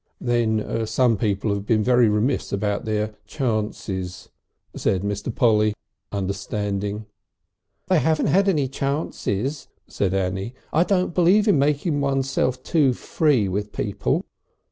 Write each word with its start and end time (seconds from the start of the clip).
"Then 0.19 0.87
some 0.87 1.15
people 1.15 1.53
have 1.53 1.67
been 1.67 1.83
very 1.83 2.09
remiss 2.09 2.51
about 2.51 2.85
their 2.85 3.13
chances," 3.27 4.29
said 4.75 5.03
Mr. 5.03 5.29
Polly, 5.35 5.75
understanding. 6.11 7.05
"They 7.87 7.99
haven't 7.99 8.25
had 8.25 8.49
any 8.49 8.67
chances," 8.67 9.67
said 9.87 10.15
Annie. 10.15 10.55
"I 10.73 10.85
don't 10.85 11.13
believe 11.13 11.47
in 11.47 11.59
making 11.59 12.01
oneself 12.01 12.63
too 12.63 12.93
free 12.93 13.47
with 13.47 13.71
people." 13.73 14.25